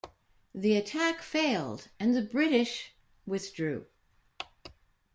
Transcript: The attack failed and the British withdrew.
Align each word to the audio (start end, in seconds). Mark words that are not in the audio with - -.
The 0.55 0.77
attack 0.77 1.21
failed 1.21 1.89
and 1.99 2.15
the 2.15 2.23
British 2.23 2.91
withdrew. 3.27 3.85